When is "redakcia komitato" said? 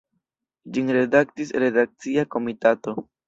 1.65-2.97